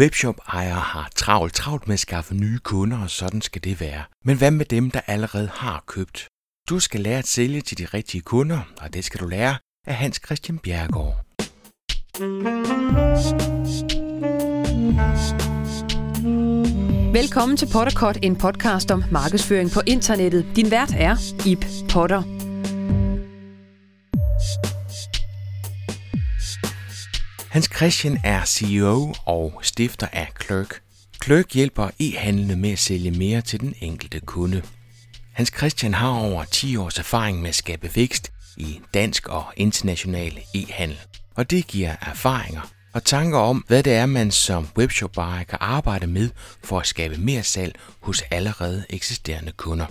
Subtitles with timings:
[0.00, 4.02] Webshop-ejere har travlt travlt med at skaffe nye kunder, og sådan skal det være.
[4.24, 6.28] Men hvad med dem, der allerede har købt?
[6.68, 9.94] Du skal lære at sælge til de rigtige kunder, og det skal du lære af
[9.94, 11.24] Hans Christian Bjergård.
[17.12, 20.46] Velkommen til Potterkort, en podcast om markedsføring på internettet.
[20.56, 22.39] Din vært er Ip Potter.
[27.50, 30.80] Hans Christian er CEO og stifter af Clerk.
[31.24, 34.62] Clerk hjælper e-handlende med at sælge mere til den enkelte kunde.
[35.32, 40.40] Hans Christian har over 10 års erfaring med at skabe vækst i dansk og international
[40.54, 40.98] e-handel.
[41.34, 45.14] Og det giver erfaringer og tanker om, hvad det er, man som webshop
[45.48, 46.30] kan arbejde med
[46.64, 49.86] for at skabe mere salg hos allerede eksisterende kunder.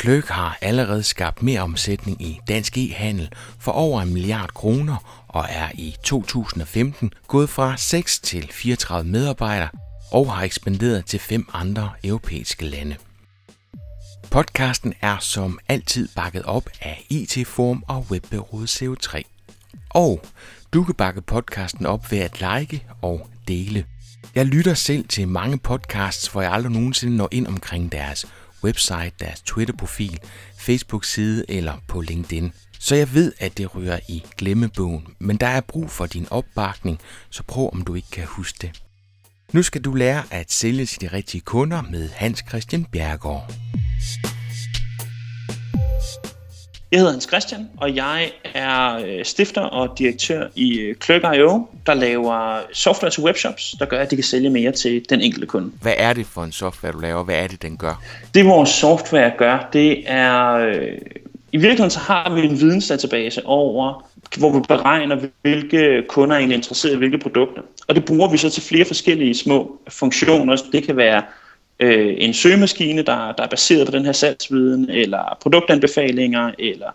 [0.00, 5.46] Kløk har allerede skabt mere omsætning i dansk e-handel for over en milliard kroner og
[5.48, 9.68] er i 2015 gået fra 6 til 34 medarbejdere
[10.12, 12.96] og har ekspanderet til fem andre europæiske lande.
[14.30, 19.22] Podcasten er som altid bakket op af IT-form og webbyrået CO3.
[19.90, 20.22] Og
[20.72, 23.84] du kan bakke podcasten op ved at like og dele.
[24.34, 28.26] Jeg lytter selv til mange podcasts, hvor jeg aldrig nogensinde når ind omkring deres
[28.64, 30.18] website, deres Twitter-profil,
[30.58, 32.52] Facebook-side eller på LinkedIn.
[32.78, 36.98] Så jeg ved, at det rører i glemmebogen, men der er brug for din opbakning,
[37.30, 38.82] så prøv om du ikke kan huske det.
[39.52, 43.52] Nu skal du lære at sælge til de rigtige kunder med Hans Christian Bjergård.
[46.92, 51.94] Jeg hedder Hans Christian, og jeg er øh, stifter og direktør i Clerk.io, øh, der
[51.94, 55.72] laver software til webshops, der gør, at de kan sælge mere til den enkelte kunde.
[55.82, 57.24] Hvad er det for en software, du laver?
[57.24, 58.02] Hvad er det, den gør?
[58.34, 60.52] Det vores software gør, det er...
[60.52, 60.98] Øh,
[61.52, 64.06] I virkeligheden så har vi en vidensdatabase over,
[64.38, 67.62] hvor vi beregner, hvilke kunder er egentlig interesseret i hvilke produkter.
[67.88, 70.56] Og det bruger vi så til flere forskellige små funktioner.
[70.72, 71.22] Det kan være
[71.80, 76.90] øh, en søgemaskine, der, der er baseret på den her salgsviden, eller produktanbefalinger, eller,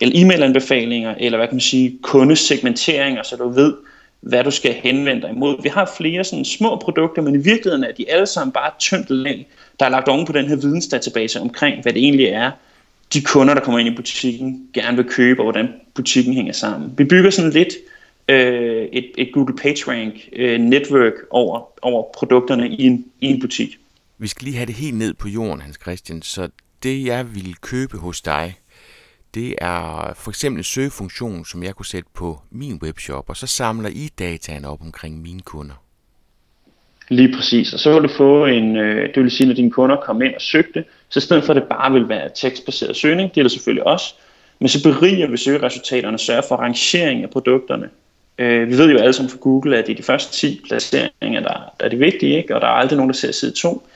[0.00, 3.74] eller e-mailanbefalinger, eller hvad kan man sige, kundesegmenteringer, så du ved,
[4.20, 5.62] hvad du skal henvende dig imod.
[5.62, 9.10] Vi har flere sådan små produkter, men i virkeligheden er de alle sammen bare tyndt
[9.10, 9.46] lag,
[9.80, 12.50] der er lagt oven på den her vidensdatabase omkring, hvad det egentlig er,
[13.14, 16.94] de kunder, der kommer ind i butikken, gerne vil købe, og hvordan butikken hænger sammen.
[16.98, 17.74] Vi bygger sådan lidt
[18.28, 23.78] øh, et, et Google PageRank øh, network over, over produkterne i en, i en butik.
[24.20, 26.22] Vi skal lige have det helt ned på jorden, Hans Christian.
[26.22, 26.48] Så
[26.82, 28.54] det, jeg vil købe hos dig,
[29.34, 33.46] det er for eksempel en søgefunktion, som jeg kunne sætte på min webshop, og så
[33.46, 35.74] samler I dataen op omkring mine kunder.
[37.08, 39.96] Lige præcis, og så vil du få en, øh, det vil sige, når dine kunder
[39.96, 43.34] kommer ind og søgte, så i stedet for at det bare vil være tekstbaseret søgning,
[43.34, 44.14] det er det selvfølgelig også,
[44.58, 47.90] men så beriger vi søgeresultaterne og sørger for rangering af produkterne.
[48.38, 51.40] Øh, vi ved jo alle sammen fra Google, at det er de første 10 placeringer,
[51.40, 52.54] der, der er de vigtige, ikke?
[52.54, 53.86] og der er aldrig nogen, der ser side 2.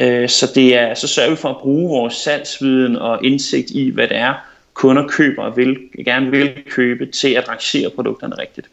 [0.00, 3.90] Øh, så, det er, så sørger vi for at bruge vores salgsviden og indsigt i,
[3.90, 4.34] hvad det er,
[4.74, 8.68] kunder køber og vil, gerne vil købe til at rangere produkterne rigtigt.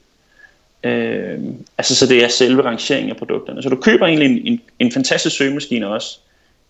[0.84, 1.40] Øh,
[1.78, 3.64] altså så det er selve rangeringen af produkterne.
[3.64, 6.20] Så du køber egentlig en, en, en fantastisk søgemaskine også,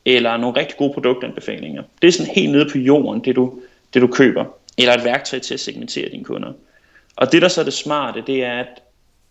[0.06, 1.84] eller nogle rigtig gode produktanbefalinger.
[2.02, 3.60] Det er sådan helt nede på jorden, det du,
[3.94, 4.46] det du køber.
[4.78, 6.52] Eller et værktøj til at segmentere dine kunder.
[7.16, 8.68] Og det der så er det smarte, det er, at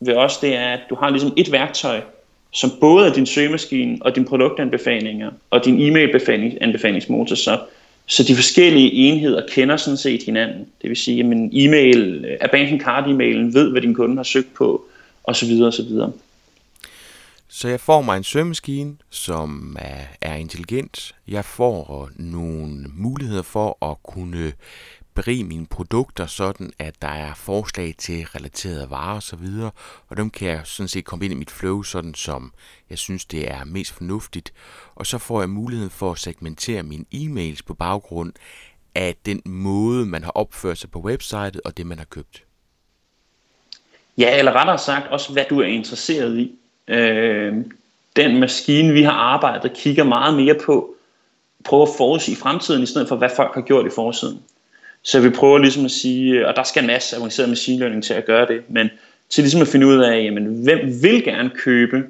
[0.01, 2.01] ved os, det er, at du har ligesom et værktøj,
[2.55, 7.61] som både er din søgemaskine og din produktanbefalinger og din e-mail-anbefalingsmotor, så,
[8.07, 10.67] så de forskellige enheder kender sådan set hinanden.
[10.83, 14.55] Det vil sige, at e-mail, er banken card e-mailen ved, hvad din kunde har søgt
[14.55, 14.85] på,
[15.25, 15.63] osv.
[15.63, 15.91] osv.
[17.49, 21.15] Så jeg får mig en søgemaskine, som er, er intelligent.
[21.29, 24.53] Jeg får nogle muligheder for at kunne
[25.15, 29.47] berige mine produkter, sådan at der er forslag til relaterede varer osv.,
[30.09, 32.53] og dem kan jeg sådan set komme ind i mit flow, sådan som
[32.91, 34.53] jeg synes, det er mest fornuftigt.
[34.95, 38.33] Og så får jeg muligheden for at segmentere mine e-mails på baggrund
[38.95, 42.45] af den måde, man har opført sig på websitet og det, man har købt.
[44.19, 46.53] Ja, eller rettere sagt også, hvad du er interesseret i.
[46.89, 47.55] Øh,
[48.17, 50.95] den maskine, vi har arbejdet, kigger meget mere på,
[51.65, 54.43] prøve at i fremtiden, i stedet for, hvad folk har gjort i forsiden.
[55.05, 58.15] Så vi prøver ligesom at sige, og der skal en masse avanceret machine learning til
[58.15, 58.91] at gøre det, men
[59.31, 62.03] til ligesom at finde ud af, jamen, hvem vil gerne købe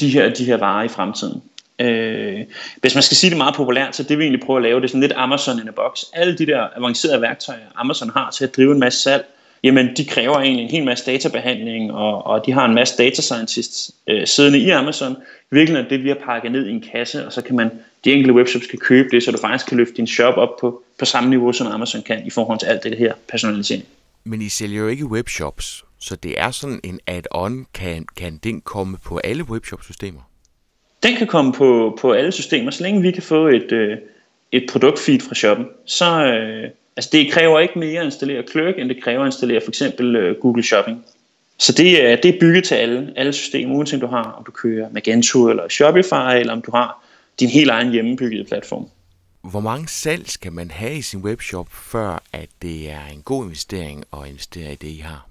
[0.00, 1.42] de her, de her varer i fremtiden.
[1.78, 2.40] Øh,
[2.80, 4.84] hvis man skal sige det meget populært, så det vi egentlig prøver at lave, det
[4.84, 6.02] er sådan lidt Amazon in a box.
[6.12, 9.24] Alle de der avancerede værktøjer, Amazon har til at drive en masse salg,
[9.62, 13.22] jamen de kræver egentlig en hel masse databehandling, og, og de har en masse data
[13.22, 15.16] scientists øh, siddende i Amazon.
[15.50, 17.70] Virkelig er det, vi har pakket ned i en kasse, og så kan man,
[18.04, 20.82] de enkelte webshops kan købe det, så du faktisk kan løfte din shop op på,
[20.98, 23.84] på samme niveau, som Amazon kan, i forhold til alt det her personalisering.
[24.24, 25.84] Men I sælger jo ikke webshops.
[26.00, 30.20] Så det er sådan en add-on, kan, kan den komme på alle webshop-systemer?
[31.02, 33.96] Den kan komme på, på alle systemer, så længe vi kan få et, øh,
[34.52, 35.66] et produktfeed fra shoppen.
[35.86, 39.60] Så, øh, altså det kræver ikke mere at installere Clerk, end det kræver at installere
[39.60, 41.04] for eksempel øh, Google Shopping.
[41.58, 44.44] Så det er, det er bygget til alle, alle systemer, uanset om du har, om
[44.44, 47.04] du kører Magento eller Shopify, eller om du har
[47.40, 48.88] din helt egen hjemmebyggede platform.
[49.42, 53.44] Hvor mange salg skal man have i sin webshop, før at det er en god
[53.44, 55.28] investering at investere i det, I har?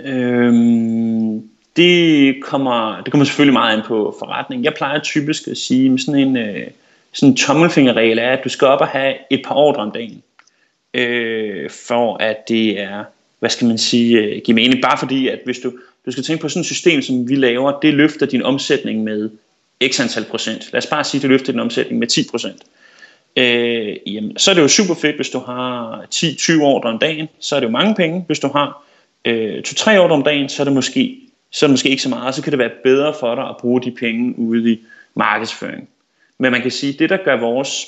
[0.00, 4.64] Øhm, det, kommer, det kommer selvfølgelig meget an på forretning.
[4.64, 6.66] Jeg plejer typisk at sige, at sådan en, øh,
[7.12, 10.22] sådan en tommelfingerregel er, at du skal op og have et par ordre om dagen,
[10.94, 13.04] øh, for at det er,
[13.38, 14.82] hvad skal man sige, øh, give mening.
[14.82, 15.72] Bare fordi, at hvis du,
[16.06, 19.30] du skal tænke på sådan et system, som vi laver, det løfter din omsætning med
[19.88, 20.72] x antal procent.
[20.72, 22.62] Lad os bare sige, at du løfter din omsætning med 10 procent.
[23.36, 27.28] Øh, jamen, så er det jo super fedt, hvis du har 10-20 ordre om dagen,
[27.40, 28.24] så er det jo mange penge.
[28.26, 28.84] Hvis du har
[29.24, 31.18] øh, 2-3 ordre om dagen, så er det måske
[31.52, 33.56] så er det måske ikke så meget, så kan det være bedre for dig at
[33.60, 34.80] bruge de penge ude i
[35.14, 35.88] markedsføring.
[36.38, 37.86] Men man kan sige, at det der gør vores,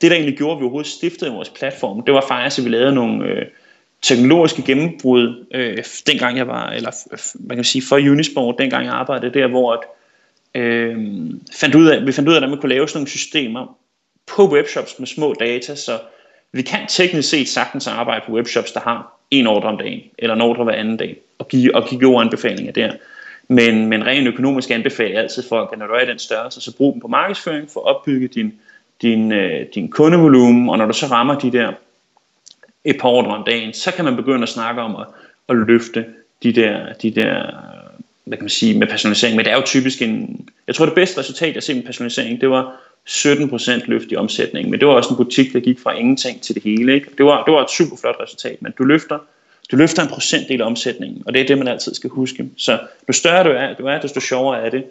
[0.00, 2.70] det der egentlig gjorde, at vi overhovedet stiftede vores platform, det var faktisk, at vi
[2.70, 3.46] lavede nogle øh,
[4.02, 6.90] teknologiske gennembrud, øh, dengang jeg var, eller
[7.34, 9.80] man kan sige for Unisport, dengang jeg arbejdede der, hvor at,
[10.54, 10.96] øh,
[11.60, 13.76] fandt ud af, vi fandt ud af, at man kunne lave sådan nogle systemer
[14.36, 15.98] på webshops med små data, så
[16.52, 20.34] vi kan teknisk set sagtens arbejde på webshops, der har en ordre om dagen, eller
[20.34, 22.92] en ordre hver anden dag, og give, og give gode anbefalinger der.
[23.48, 26.60] Men, men rent økonomisk anbefaler jeg altid folk, at når du er i den størrelse,
[26.60, 28.52] så brug dem på markedsføring for at opbygge din,
[29.02, 31.72] din, øh, din kundevolumen, og når du så rammer de der
[32.84, 35.06] et par ordre om dagen, så kan man begynde at snakke om at,
[35.48, 36.04] at løfte
[36.42, 37.46] de der, de der
[38.30, 39.36] hvad kan man sige, med personalisering.
[39.36, 42.40] Men det er jo typisk en, jeg tror det bedste resultat, jeg ser med personalisering,
[42.40, 44.70] det var 17% løft i omsætningen.
[44.70, 46.94] Men det var også en butik, der gik fra ingenting til det hele.
[46.94, 47.06] Ikke?
[47.18, 49.18] Det, var, det var et super flot resultat, men du løfter,
[49.70, 52.48] du løfter en procentdel af omsætningen, og det er det, man altid skal huske.
[52.56, 52.78] Så
[53.08, 54.84] jo større du er, du er desto sjovere er det.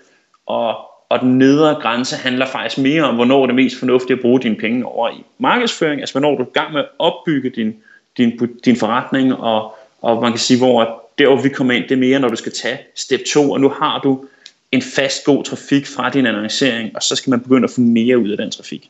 [0.46, 0.78] Og,
[1.10, 4.40] og den nedre grænse handler faktisk mere om, hvornår det er mest fornuftigt at bruge
[4.40, 7.76] dine penge over i markedsføring, altså hvornår du er i gang med at opbygge din,
[8.18, 11.92] din, din forretning, og, og man kan sige, hvor der hvor vi kommer ind, det
[11.92, 14.26] er mere, når du skal tage step 2, og nu har du
[14.72, 18.18] en fast god trafik fra din annoncering, og så skal man begynde at få mere
[18.18, 18.90] ud af den trafik.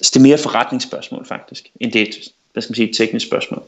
[0.00, 2.14] Så det er mere forretningsspørgsmål faktisk, end det er et,
[2.52, 3.62] hvad skal man sige, et teknisk spørgsmål.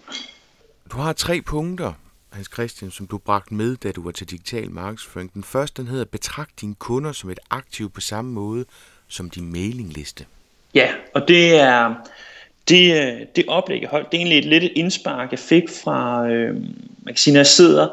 [0.93, 1.93] Du har tre punkter,
[2.32, 5.35] Hans Christian, som du bragte med, da du var til digital markedsføring.
[5.35, 8.64] Den første, den hedder, betragt dine kunder som et aktiv på samme måde
[9.09, 10.25] som din mailingliste.
[10.75, 11.94] Ja, og det er,
[12.68, 15.68] det, øh, det oplæg, jeg holdt, det er egentlig et lidt et indspark, jeg fik
[15.68, 17.88] fra, øh, man kan sige, når jeg sidder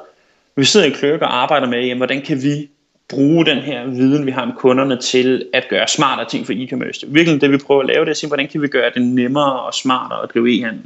[0.55, 2.69] vi sidder i Kløk og arbejder med, jamen, hvordan kan vi
[3.09, 6.99] bruge den her viden, vi har om kunderne, til at gøre smartere ting for e-commerce.
[6.99, 8.67] Det er virkelig det, vi prøver at lave, det er at sige, hvordan kan vi
[8.67, 10.85] gøre det nemmere og smartere at drive e-handel.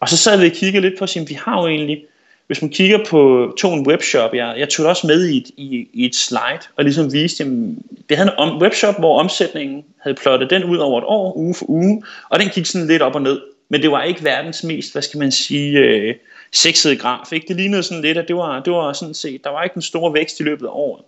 [0.00, 2.04] Og så sad vi og kiggede lidt på at vi har jo egentlig,
[2.52, 6.04] hvis man kigger på Tone Webshop, jeg, jeg tog også med i et, i, i
[6.04, 10.50] et slide, og ligesom viste, jamen, det havde en om, webshop, hvor omsætningen havde plottet
[10.50, 13.22] den ud over et år, uge for uge, og den gik sådan lidt op og
[13.22, 13.40] ned.
[13.68, 16.14] Men det var ikke verdens mest, hvad skal man sige, øh,
[16.52, 17.32] sexede graf.
[17.32, 17.48] Ikke?
[17.48, 19.82] Det lignede sådan lidt, at det var, det var sådan set, der var ikke en
[19.82, 21.02] stor vækst i løbet af året.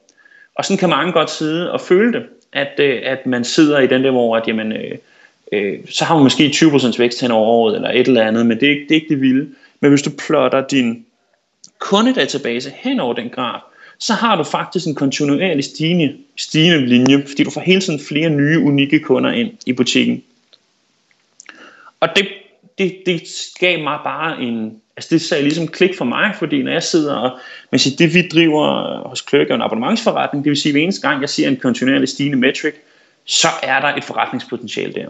[0.54, 3.86] Og sådan kan mange godt sidde og føle det, at, øh, at man sidder i
[3.86, 4.98] den der, hvor at, jamen, øh,
[5.52, 8.60] øh, så har man måske 20% vækst hen over året, eller et eller andet, men
[8.60, 9.48] det er, det er ikke det vilde.
[9.80, 11.06] Men hvis du plotter din
[11.78, 13.60] kundedatabase hen over den graf,
[13.98, 18.30] så har du faktisk en kontinuerlig stigende, stigende linje, fordi du får hele tiden flere
[18.30, 20.22] nye, unikke kunder ind i butikken.
[22.00, 22.28] Og det,
[22.78, 23.22] det, det
[23.60, 27.14] gav mig bare en, altså det sagde ligesom klik for mig, fordi når jeg sidder
[27.14, 27.38] og,
[27.70, 30.82] man siger, det vi driver hos Kløk er en abonnementsforretning, det vil sige, at hver
[30.82, 32.74] eneste gang jeg ser en kontinuerlig stigende metric,
[33.24, 35.08] så er der et forretningspotentiale der.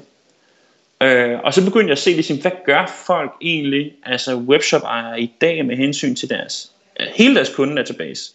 [1.02, 5.32] Øh, og så begyndte jeg at se, ligesom, hvad gør folk egentlig, altså webshop-ejere i
[5.40, 6.70] dag med hensyn til deres,
[7.00, 8.32] øh, hele deres kundedatabase.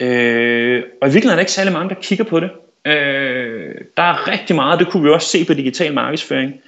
[0.00, 2.50] Øh, og i virkeligheden er der ikke særlig mange, der kigger på det.
[2.84, 6.60] Øh, der er rigtig meget, det kunne vi også se på digital markedsføring.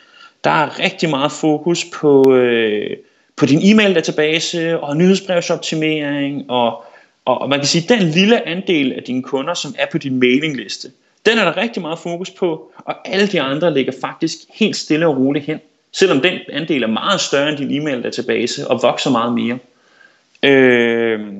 [0.44, 2.96] Der er rigtig meget fokus på, øh,
[3.36, 6.84] på din e-mail-database og nyhedsbrevsoptimering og,
[7.24, 10.20] og, og man kan sige, den lille andel af dine kunder, som er på din
[10.20, 10.90] mailingliste,
[11.26, 15.06] den er der rigtig meget fokus på, og alle de andre ligger faktisk helt stille
[15.06, 15.60] og roligt hen,
[15.92, 19.58] selvom den andel er meget større end din e-mail-database og vokser meget mere.
[20.42, 21.32] Øh,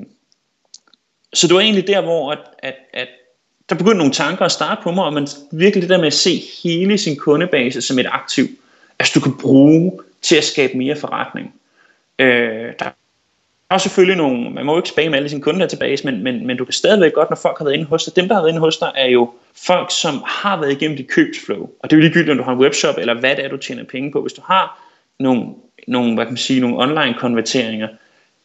[1.33, 3.07] så det var egentlig der, hvor at, at, at
[3.69, 6.13] der begyndte nogle tanker at starte på mig, og man virkelig det der med at
[6.13, 8.45] se hele sin kundebase som et aktiv,
[8.99, 11.53] altså du kan bruge til at skabe mere forretning.
[12.19, 12.89] Øh, der
[13.73, 16.57] har selvfølgelig nogle, man må jo ikke spamme alle sine kunder tilbage, men, men, men
[16.57, 18.49] du kan stadigvæk godt, når folk har været inde hos dig, dem der har været
[18.49, 19.31] inde hos dig, er jo
[19.67, 21.61] folk, som har været igennem dit købsflow.
[21.79, 23.57] Og det er jo ligegyldigt, om du har en webshop, eller hvad det er, du
[23.57, 24.21] tjener penge på.
[24.21, 24.79] Hvis du har
[25.19, 25.45] nogle,
[25.87, 27.87] nogle hvad kan man sige, nogle online konverteringer,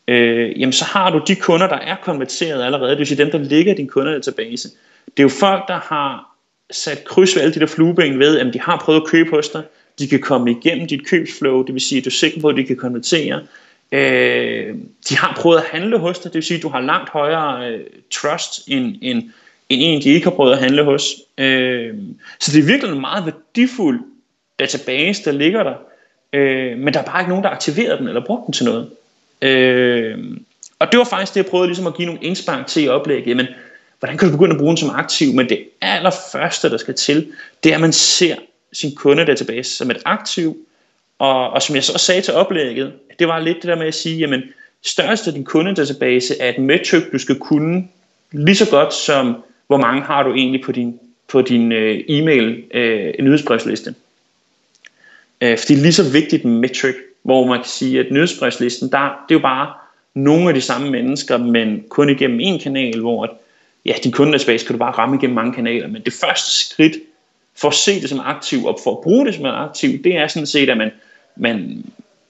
[0.09, 3.31] øh, jamen så har du de kunder, der er konverteret allerede, det vil sige dem,
[3.31, 4.69] der ligger i din kundedatabase.
[5.07, 6.37] Det er jo folk, der har
[6.71, 9.49] sat kryds ved alle de der flueben ved, at de har prøvet at købe hos
[9.49, 9.63] dig,
[9.99, 12.57] de kan komme igennem dit købsflow, det vil sige, at du er sikker på, at
[12.57, 13.41] de kan konvertere.
[13.93, 14.75] Øh,
[15.09, 17.71] de har prøvet at handle hos dig, det vil sige, at du har langt højere
[17.71, 17.81] øh,
[18.11, 19.23] trust end, end,
[19.69, 21.15] end en, de ikke har prøvet at handle hos.
[21.39, 21.95] Øh,
[22.41, 24.01] så det er virkelig en meget værdifuld
[24.59, 25.75] database, der ligger der,
[26.33, 28.91] øh, men der er bare ikke nogen, der aktiverer den eller bruger den til noget.
[29.43, 30.19] Øh,
[30.79, 33.37] og det var faktisk det, jeg prøvede ligesom at give nogle indspark til i oplægget.
[33.37, 33.47] Men
[33.99, 35.33] hvordan kan du begynde at bruge den som aktiv?
[35.33, 37.33] Men det allerførste, der skal til,
[37.65, 38.37] det er, at man ser
[38.73, 40.57] sin kundedatabase som et aktiv.
[41.19, 43.95] Og, og som jeg så sagde til oplægget, det var lidt det der med at
[43.95, 44.43] sige, jamen
[44.83, 47.89] størrelsen af din kundedatabase er et metric, du skal kunne
[48.33, 52.65] lige så godt som, hvor mange har du egentlig på din, på din øh, e-mail
[52.75, 53.95] øh, nyhedsbrevsliste.
[55.41, 58.91] Øh, for det er lige så vigtigt en metric, hvor man kan sige, at nyhedsbrevslisten,
[58.91, 59.73] der, det er jo bare
[60.15, 63.31] nogle af de samme mennesker, men kun igennem en kanal, hvor at,
[63.87, 65.89] ja, din kundedatabase kan du bare ramme igennem mange kanaler.
[65.89, 66.93] Men det første skridt
[67.57, 70.27] for at se det som aktiv, og for at bruge det som aktiv, det er
[70.27, 70.91] sådan set, at man,
[71.39, 71.85] man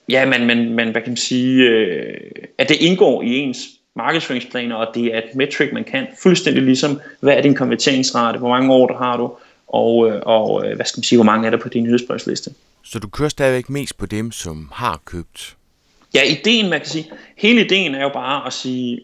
[0.09, 2.21] ja, man, man, man, hvad kan man sige, øh,
[2.59, 7.01] at det indgår i ens markedsføringsplaner, og det er et metric, man kan fuldstændig ligesom,
[7.21, 9.33] hvad er din konverteringsrate, hvor mange år har du,
[9.69, 12.51] og, øh, og øh, hvad skal man sige, hvor mange er der på din nyhedsbrevsliste.
[12.85, 15.57] Så du kører stadigvæk mest på dem, som har købt?
[16.15, 19.01] Ja, ideen, man kan sige, hele ideen er jo bare at sige,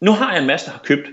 [0.00, 1.08] nu har jeg en masse, der har købt,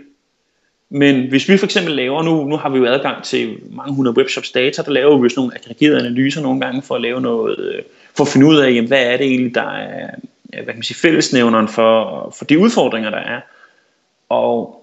[0.89, 4.17] men hvis vi for eksempel laver, nu, nu har vi jo adgang til mange hundrede
[4.17, 7.59] webshops data, der laver vi sådan nogle aggregerede analyser nogle gange for at lave noget,
[7.59, 7.83] øh,
[8.17, 10.09] for at finde ud af, jamen, hvad er det egentlig, der er
[10.63, 13.41] hvad kan man sige, fællesnævneren for, for de udfordringer, der er.
[14.29, 14.81] Og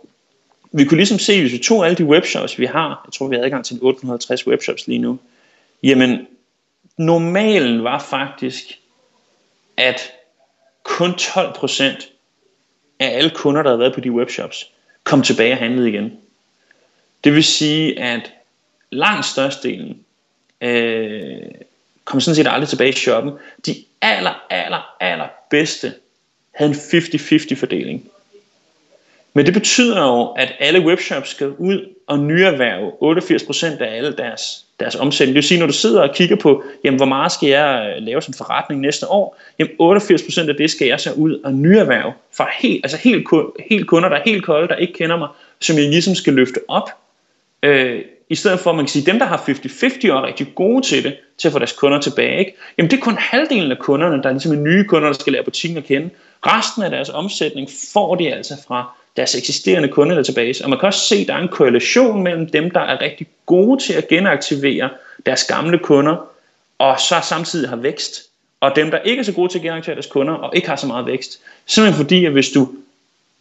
[0.73, 3.37] vi kunne ligesom se, hvis vi tog alle de webshops, vi har, jeg tror, vi
[3.37, 5.19] har adgang til 850 webshops lige nu,
[5.83, 6.27] jamen,
[6.99, 8.79] normalen var faktisk,
[9.77, 10.13] at
[10.83, 11.83] kun 12%
[13.01, 14.71] af alle kunder, der havde været på de webshops,
[15.13, 16.13] kom tilbage og handlede igen.
[17.25, 18.33] Det vil sige, at
[18.91, 20.05] langt størstedelen
[20.61, 21.41] øh,
[22.05, 23.33] kom sådan set aldrig tilbage i shoppen.
[23.67, 25.95] De aller, aller, aller bedste
[26.55, 28.11] havde en 50-50 fordeling.
[29.35, 32.93] Men det betyder jo, at alle webshops skal ud og nyerhverve
[33.79, 35.35] 88% af alle deres, deres omsætning.
[35.35, 38.03] Det vil sige, når du sidder og kigger på, jamen, hvor meget skal jeg øh,
[38.03, 42.13] lave som forretning næste år, jamen 88% af det skal jeg så ud og nyerhverve
[42.37, 43.29] fra helt, altså helt,
[43.71, 45.29] helt kunder, der er helt kolde, der ikke kender mig,
[45.61, 46.91] som jeg ligesom skal løfte op.
[47.63, 50.53] Øh, I stedet for, at man kan sige, dem, der har 50-50 og er rigtig
[50.55, 52.55] gode til det, til at få deres kunder tilbage, ikke?
[52.79, 55.45] jamen det er kun halvdelen af kunderne, der er ligesom nye kunder, der skal lære
[55.45, 56.11] butikken at kende.
[56.47, 60.65] Resten af deres omsætning får de altså fra deres eksisterende kundedatabase.
[60.65, 63.27] Og man kan også se, at der er en korrelation mellem dem, der er rigtig
[63.47, 64.91] gode til at genaktivere
[65.27, 66.29] deres gamle kunder,
[66.79, 68.23] og så samtidig har vækst,
[68.61, 70.77] og dem, der ikke er så gode til at genaktivere deres kunder, og ikke har
[70.77, 71.41] så meget vækst.
[71.67, 72.69] Simpelthen fordi, at hvis du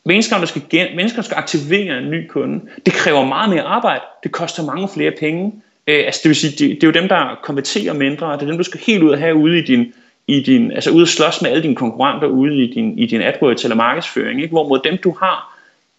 [0.06, 4.04] mennesker, der skal, gen, mennesker skal aktivere en ny kunde, det kræver meget mere arbejde,
[4.24, 5.54] det koster mange flere penge.
[5.88, 8.46] Øh, altså det vil sige, det, det er jo dem, der konverterer mindre, og det
[8.46, 9.94] er dem, du skal helt ud og have ude i din,
[10.28, 13.22] i din, altså ude og slås med alle dine konkurrenter ude i din, i din
[13.22, 14.52] AdWords eller markedsføring, ikke?
[14.52, 15.51] hvorimod dem, du har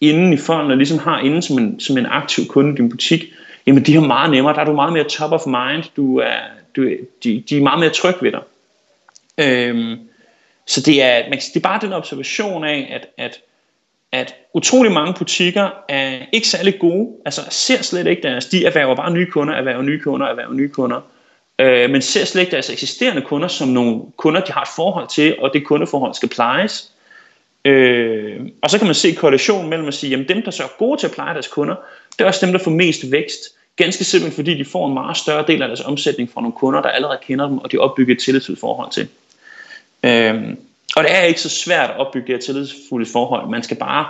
[0.09, 2.89] inden i fonden, og ligesom har inden som en, som en aktiv kunde i din
[2.89, 3.23] butik,
[3.67, 6.39] jamen de har meget nemmere, der er du meget mere top of mind, du er,
[6.75, 6.81] du,
[7.23, 8.41] de, de er meget mere trygge ved dig.
[9.37, 9.99] Øhm,
[10.67, 13.39] så det er, man, det er bare den observation af, at, at,
[14.11, 18.95] at utrolig mange butikker er ikke særlig gode, altså ser slet ikke deres, de erhverver
[18.95, 21.01] bare nye kunder, erhverver nye kunder, erhverver nye kunder,
[21.59, 25.07] øh, men ser slet ikke deres eksisterende kunder som nogle kunder, de har et forhold
[25.07, 26.92] til, og det kundeforhold skal plejes.
[27.65, 30.77] Øh, og så kan man se korrelationen mellem at sige, at dem, der så er
[30.77, 31.75] gode til at pleje deres kunder,
[32.11, 33.39] det er også dem, der får mest vækst.
[33.75, 36.81] Ganske simpelt, fordi de får en meget større del af deres omsætning fra nogle kunder,
[36.81, 39.07] der allerede kender dem, og de opbygger et tillidsfuldt forhold til.
[40.03, 40.55] Øh,
[40.95, 43.49] og det er ikke så svært at opbygge det her tillidsfulde forhold.
[43.49, 44.05] Man skal bare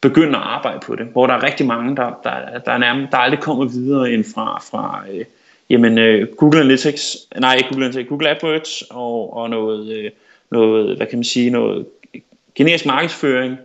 [0.00, 3.18] begynde at arbejde på det, hvor der er rigtig mange, der, der, der, nærmest, der
[3.18, 5.24] aldrig kommer videre end fra, fra øh,
[5.70, 10.10] jamen, øh, Google Analytics, nej ikke Google Analytics, Google AdWords og, og noget, øh,
[10.50, 11.86] noget, hvad kan man sige, noget
[12.58, 13.56] generisk markedsføring,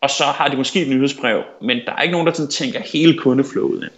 [0.00, 2.80] og så har de måske et nyhedsbrev, men der er ikke nogen, der sådan tænker
[2.80, 3.92] hele kundeflowet ind.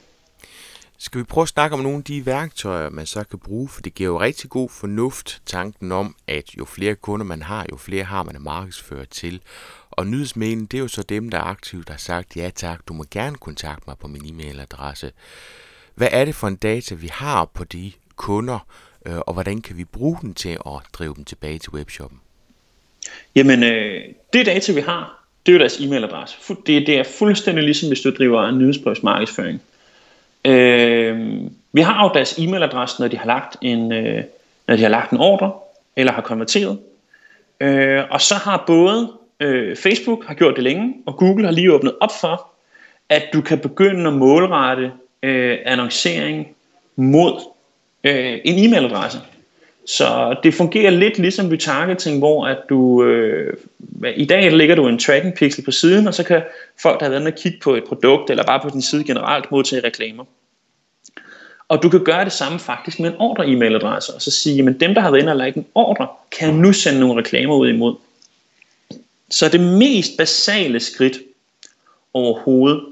[1.00, 3.80] Skal vi prøve at snakke om nogle af de værktøjer, man så kan bruge, for
[3.80, 7.76] det giver jo rigtig god fornuft, tanken om, at jo flere kunder man har, jo
[7.76, 9.40] flere har man at markedsføre til.
[9.90, 13.04] Og nyhedsmailen, det er jo så dem, der aktivt har sagt, ja tak, du må
[13.10, 15.10] gerne kontakte mig på min e-mailadresse.
[15.94, 18.58] Hvad er det for en data, vi har på de kunder,
[19.06, 22.20] øh, og hvordan kan vi bruge den til at drive dem tilbage til webshoppen?
[23.34, 24.00] Jamen, øh,
[24.32, 26.54] det data, vi har, det er jo deres e-mailadresse.
[26.66, 29.62] Det, det er fuldstændig ligesom, hvis du driver en nyhedsbrevsmarkedsføring.
[30.44, 31.40] Øh,
[31.72, 34.24] vi har jo deres e-mailadresse, når de har lagt en, øh,
[34.66, 35.52] når de har lagt en ordre,
[35.96, 36.78] eller har konverteret.
[37.60, 39.08] Øh, og så har både
[39.40, 42.46] Øh, Facebook har gjort det længe, og Google har lige åbnet op for,
[43.08, 46.48] at du kan begynde at målrette øh, annoncering
[46.96, 47.40] mod
[48.04, 49.18] øh, en e-mailadresse.
[49.88, 53.56] Så det fungerer lidt ligesom retargeting, hvor at du øh,
[54.16, 56.42] i dag lægger du en tracking pixel på siden, og så kan
[56.82, 59.04] folk, der har været med at kigge på et produkt, eller bare på din side
[59.04, 60.24] generelt, modtage reklamer.
[61.68, 64.80] Og du kan gøre det samme faktisk med en ordre e-mailadresse, og så sige, at
[64.80, 67.68] dem, der har været inde og lagt en ordre, kan nu sende nogle reklamer ud
[67.68, 67.94] imod.
[69.30, 71.18] Så det mest basale skridt
[72.14, 72.84] overhovedet,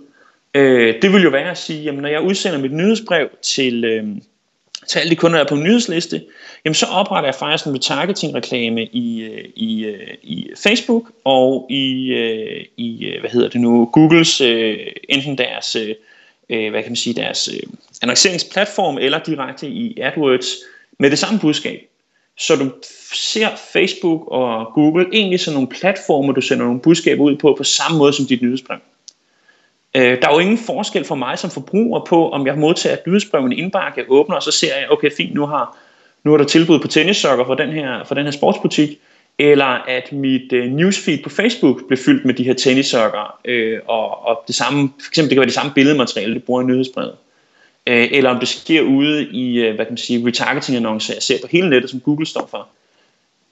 [0.54, 4.06] øh, det vil jo være at sige, at når jeg udsender mit nyhedsbrev til, øh,
[4.88, 6.22] til alle de kunder, der er på nyhedsliste,
[6.64, 12.08] jamen så opretter jeg faktisk en retargeting-reklame i, øh, i, øh, i Facebook og i,
[12.08, 14.40] øh, i, hvad hedder det nu, Googles,
[15.08, 15.76] enten deres,
[16.48, 17.50] hvad kan man sige, deres
[18.02, 20.46] annonceringsplatform eller direkte i AdWords
[20.98, 21.80] med det samme budskab.
[22.38, 22.70] Så du
[23.12, 27.64] ser Facebook og Google egentlig som nogle platformer, du sender nogle budskaber ud på, på
[27.64, 28.78] samme måde som dit nyhedsbrev.
[29.96, 33.06] Øh, der er jo ingen forskel for mig som forbruger på, om jeg modtager et
[33.06, 35.76] nyhedsbrev i en indbakke, åbner, og så ser jeg, okay fint, nu har
[36.24, 38.98] nu er der tilbud på tennissokker for den her, for den her sportsbutik,
[39.38, 44.26] eller at mit øh, newsfeed på Facebook bliver fyldt med de her tennissokker, øh, og,
[44.26, 47.14] og det samme, for eksempel det kan være det samme billedmateriale, du bruger i nyhedsbrevet.
[47.86, 51.22] Øh, eller om det sker ude i, øh, hvad kan man sige, retargeting annoncer, jeg
[51.22, 52.68] ser på hele nettet, som Google står for.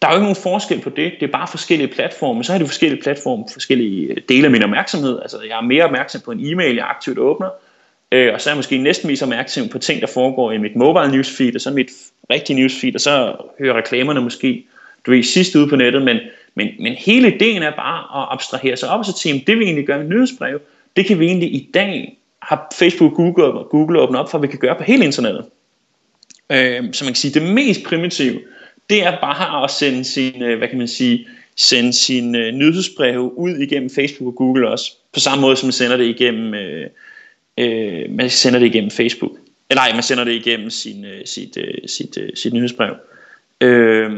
[0.05, 2.59] Der er jo ikke nogen forskel på det, det er bare forskellige platforme, så har
[2.59, 6.31] de forskellige platforme, forskellige øh, dele af min opmærksomhed, altså jeg er mere opmærksom på
[6.31, 7.49] en e-mail, jeg aktivt åbner,
[8.13, 10.77] øh, og så er jeg måske næsten mest opmærksom på ting, der foregår i mit
[10.77, 11.89] mobile newsfeed, og så mit
[12.31, 14.67] rigtige newsfeed, og så hører reklamerne måske,
[15.07, 16.19] du ved, sidst ude på nettet, men,
[16.55, 19.65] men, men hele ideen er bare at abstrahere sig op og så tænke, det vi
[19.65, 20.61] egentlig gør med nyhedsbrev,
[20.97, 24.43] det kan vi egentlig i dag har Facebook og Google, Google åbnet op for, at
[24.43, 25.45] vi kan gøre på hele internettet.
[26.53, 28.41] Øh, så man kan sige, det mest primitive,
[28.91, 31.27] det er bare at sende sin, øh, hvad kan man sige,
[31.57, 35.73] sende sin øh, nyhedsbrev ud igennem Facebook og Google også, på samme måde som man
[35.73, 36.91] sender det igennem, øh,
[37.59, 39.33] øh, man sender det igennem Facebook.
[39.71, 42.95] Eller nej, man sender det igennem sin, øh, sit, øh, sit, øh, sit nyhedsbrev.
[43.61, 44.11] Øh,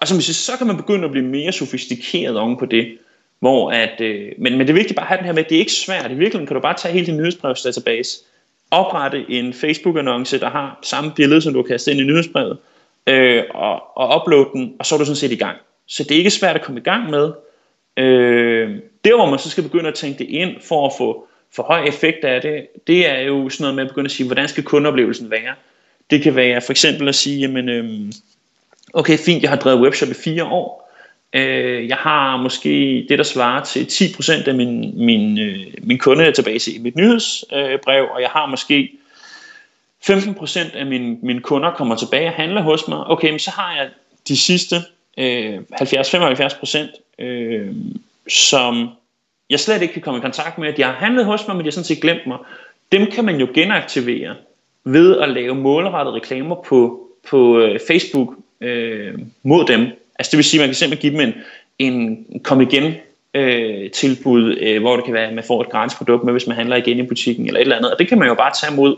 [0.00, 2.98] og som siger, så kan man begynde at blive mere sofistikeret oven på det.
[3.38, 5.48] Hvor at, øh, men, men det er vigtigt bare at have den her med, at
[5.48, 6.10] det er ikke svært.
[6.10, 8.18] I virkeligheden kan du bare tage hele din nyhedsbrevsdatabase,
[8.70, 12.58] oprette en Facebook-annonce, der har samme billede, som du kan kaste ind i nyhedsbrevet,
[13.06, 15.56] øh, og, og uploade den, og så er du sådan set i gang.
[15.86, 17.32] Så det er ikke svært at komme i gang med.
[17.96, 21.62] Øh, der hvor man så skal begynde at tænke det ind for at få for
[21.62, 24.48] høj effekt af det, det er jo sådan noget med at begynde at sige, hvordan
[24.48, 25.54] skal kundeoplevelsen være?
[26.10, 28.12] Det kan være for eksempel at sige, jamen, øh,
[28.92, 30.84] okay fint, jeg har drevet webshop i fire år,
[31.34, 36.72] Øh, jeg har måske det, der svarer til 10% af min, min, øh, min kundedatabase
[36.72, 38.90] i mit nyhedsbrev, og jeg har måske
[40.10, 43.06] 15% af mine, mine kunder kommer tilbage og handler hos mig.
[43.06, 43.88] Okay, men så har jeg
[44.28, 44.76] de sidste
[45.18, 47.74] øh, 70-75%, øh,
[48.28, 48.88] som
[49.50, 50.72] jeg slet ikke kan komme i kontakt med.
[50.72, 52.38] De har handlet hos mig, men de har sådan set glemt mig.
[52.92, 54.36] Dem kan man jo genaktivere
[54.84, 59.80] ved at lave målrettede reklamer på, på øh, Facebook øh, mod dem.
[60.18, 61.34] Altså det vil sige, at man kan simpelthen give dem
[61.78, 62.94] en, en kom igen
[63.34, 66.46] øh, tilbud, øh, hvor det kan være, at man får et gratis produkt med, hvis
[66.46, 67.92] man handler igen i butikken eller et eller andet.
[67.92, 68.96] Og det kan man jo bare tage mod,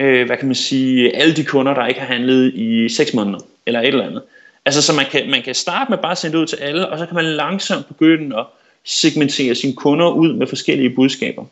[0.00, 3.38] øh, hvad kan man sige, alle de kunder, der ikke har handlet i 6 måneder
[3.66, 4.22] eller et eller andet.
[4.64, 6.88] Altså så man kan, man kan starte med bare at sende det ud til alle,
[6.88, 8.46] og så kan man langsomt begynde at
[8.84, 11.44] segmentere sine kunder ud med forskellige budskaber.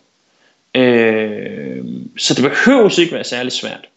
[0.75, 1.85] Øh,
[2.19, 3.89] så det behøver ikke være særlig svært.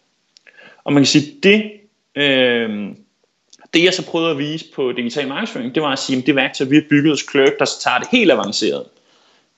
[0.84, 1.72] Og man kan sige, det
[2.14, 2.88] øh,
[3.74, 6.36] det jeg så prøvede at vise på digital markedsføring, det var at sige, at det
[6.36, 8.84] værktøj, vi har bygget hos Clerk, der tager det helt avanceret.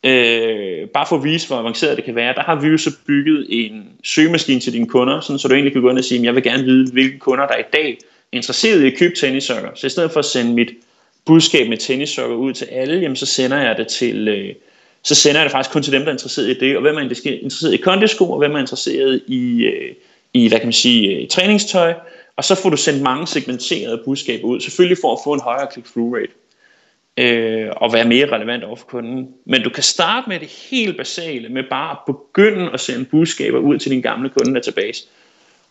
[0.05, 2.91] Øh, bare for at vise, hvor avanceret det kan være, der har vi jo så
[3.07, 6.19] bygget en søgemaskine til dine kunder, sådan, så du egentlig kan gå ind og sige,
[6.19, 7.91] at jeg vil gerne vide, hvilke kunder, der i dag
[8.33, 9.69] er interesseret i at købe tennissokker.
[9.75, 10.71] Så i stedet for at sende mit
[11.27, 14.29] budskab med tennissokker ud til alle, jamen, så sender jeg det til...
[14.29, 14.55] Øh,
[15.03, 16.97] så sender jeg det faktisk kun til dem, der er interesseret i det, og hvem
[16.97, 19.95] er interesseret i kondisko, og hvem er interesseret i, øh,
[20.35, 21.95] i hvad kan man sige, øh, træningstøj,
[22.37, 25.67] og så får du sendt mange segmenterede budskaber ud, selvfølgelig for at få en højere
[25.73, 26.33] click-through rate,
[27.17, 29.29] øh, og være mere relevant over for kunden.
[29.47, 33.59] Men du kan starte med det helt basale, med bare at begynde at sende budskaber
[33.59, 35.07] ud til din gamle kundedatabase.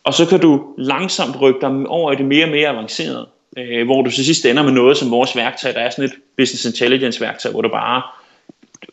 [0.03, 3.27] Og så kan du langsomt rykke dig over i det mere og mere avancerede,
[3.57, 6.13] øh, hvor du til sidst ender med noget som vores værktøj, der er sådan et
[6.37, 8.01] business intelligence værktøj, hvor du bare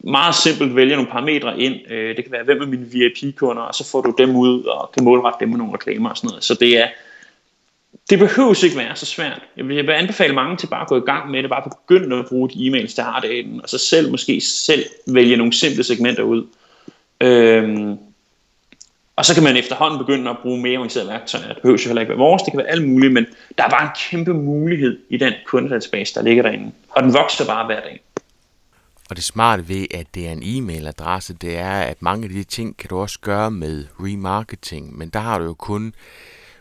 [0.01, 1.91] meget simpelt vælger nogle parametre ind.
[1.91, 4.91] Øh, det kan være, hvem er mine VIP-kunder, og så får du dem ud og
[4.93, 6.45] kan målrette dem med nogle reklamer og sådan noget.
[6.45, 6.87] Så det er,
[8.11, 9.43] det behøver ikke være så svært.
[9.57, 11.71] Jeg vil, jeg vil anbefale mange til bare at gå i gang med det, bare
[11.71, 15.53] begynde at bruge de e-mails, der har det, og så selv måske selv vælge nogle
[15.53, 16.47] simple segmenter ud.
[17.21, 17.99] Øhm,
[19.17, 21.49] og så kan man efterhånden begynde at bruge mere avancerede værktøjer.
[21.49, 23.27] Det behøver jo heller ikke være vores, det kan være alt muligt, men
[23.59, 26.73] der er bare en kæmpe mulighed i den kundedatabase, der ligger derinde.
[26.91, 28.01] Og den vokser bare hver dag.
[29.11, 32.45] Og det smarte ved, at det er en e-mailadresse, det er, at mange af de
[32.45, 35.95] ting kan du også gøre med remarketing, men der har du jo kun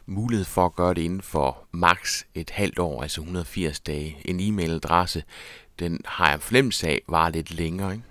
[0.09, 4.17] mulighed for at gøre det inden for maks et halvt år, altså 180 dage.
[4.25, 5.23] En e-mailadresse,
[5.79, 8.03] den har jeg fornemmelse af, var lidt længere, ikke?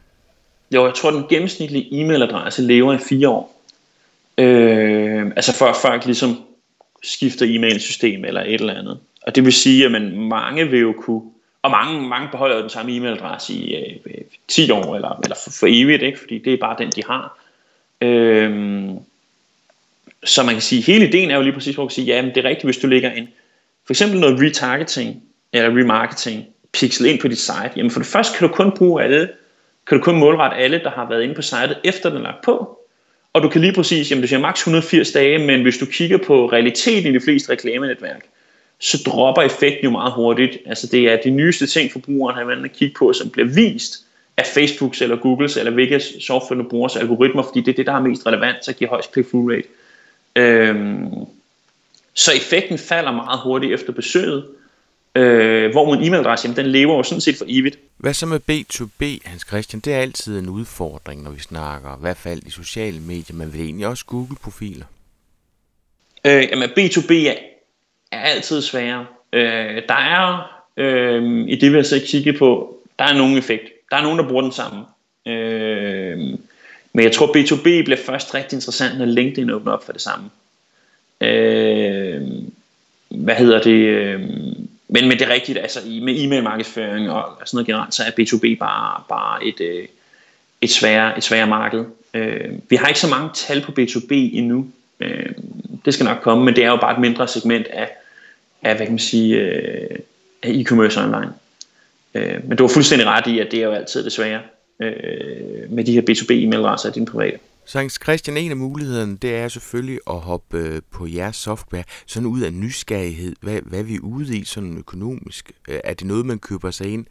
[0.75, 3.63] Jo, jeg tror, den gennemsnitlige e-mailadresse lever i fire år.
[4.39, 6.37] Øh, altså før folk ligesom
[7.03, 8.99] skifter e-mailsystem eller et eller andet.
[9.23, 11.23] Og det vil sige, at man, mange vil jo kunne,
[11.63, 13.97] og mange, mange beholder jo den samme e-mailadresse i øh,
[14.49, 16.19] 10 år, eller, eller for, for evigt, ikke?
[16.19, 17.39] fordi det er bare den, de har.
[18.01, 18.91] Øh,
[20.29, 22.23] så man kan sige, hele ideen er jo lige præcis, hvor man kan sige, ja,
[22.23, 23.29] men det er rigtigt, hvis du lægger en,
[23.87, 28.38] for eksempel noget retargeting, eller remarketing, pixel ind på dit site, jamen for det første
[28.38, 29.29] kan du kun bruge alle,
[29.87, 32.45] kan du kun målrette alle, der har været inde på sitet, efter den er lagt
[32.45, 32.79] på.
[33.33, 36.19] Og du kan lige præcis, jamen du siger maks 180 dage, men hvis du kigger
[36.19, 38.25] på realiteten i de fleste reklamenetværk,
[38.81, 40.59] så dropper effekten jo meget hurtigt.
[40.67, 43.95] Altså det er de nyeste ting, forbrugeren har været at kigge på, som bliver vist
[44.37, 47.93] af Facebooks eller Googles, eller hvilke software du bruger algoritmer, fordi det er det, der
[47.93, 49.69] er mest relevant, så giver højst click-through rate.
[50.38, 51.11] Øhm,
[52.14, 54.46] så effekten falder meget hurtigt efter besøget,
[55.14, 57.79] øh, hvor en e-mailadresse, jamen, den lever jo sådan set for evigt.
[57.96, 59.81] Hvad så med B2B, Hans Christian?
[59.81, 63.53] Det er altid en udfordring, når vi snakker, i hvert fald i sociale medier, men
[63.53, 64.85] vil egentlig også Google-profiler?
[66.24, 67.35] Øh, jamen, B2B er,
[68.12, 69.07] er altid sværere.
[69.33, 73.64] Øh, der er, øh, i det vi har så kigge på, der er nogen effekt.
[73.90, 74.85] Der er nogen, der bruger den samme.
[75.27, 76.38] Øh,
[76.99, 80.31] men jeg tror, B2B bliver først rigtig interessant, når LinkedIn åbner op for det samme.
[81.21, 82.23] Øh,
[83.09, 83.79] hvad hedder det?
[83.87, 84.21] Øh,
[84.89, 88.11] men, men det er rigtigt, altså med e-mail markedsføring og sådan noget generelt, så er
[88.11, 89.89] B2B bare, bare et, øh,
[90.61, 91.85] et, sværere, et sværere marked.
[92.15, 94.67] Øh, vi har ikke så mange tal på B2B endnu.
[95.01, 95.33] Øh,
[95.85, 97.89] det skal nok komme, men det er jo bare et mindre segment af,
[98.63, 99.99] af hvad kan man sige, øh,
[100.43, 101.33] af e-commerce online.
[102.15, 104.41] Øh, men du har fuldstændig ret i, at det er jo altid det svære
[104.83, 107.38] øh, med de her B2B e-mailadresser af dine private.
[107.69, 112.27] Så Christian, en af mulighederne, det er selvfølgelig at hoppe øh, på jeres software sådan
[112.27, 113.37] ud af nysgerrighed.
[113.41, 115.53] Hvad, hvad er vi ude i sådan økonomisk?
[115.69, 117.07] Øh, er det noget, man køber sig ind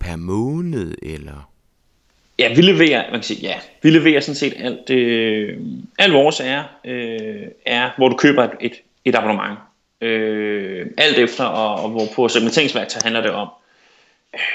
[0.00, 1.50] per måned, eller?
[2.38, 5.58] Ja, vi leverer, man kan sige, ja, vi leverer sådan set alt, øh,
[5.98, 8.72] alt vores er, øh, er, hvor du køber et, et,
[9.04, 9.58] et abonnement.
[10.00, 13.48] Øh, alt efter, og, og hvor på segmenteringsværktøj handler det om,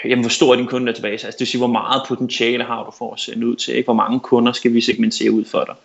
[0.06, 1.28] jamen, hvor stor er din kundedatabase?
[1.28, 3.76] Altså, det vil sige, hvor meget potentiale har du for at sende ud til?
[3.76, 3.88] Ikke?
[3.88, 5.76] Hvor mange kunder skal vi segmentere ud for dig?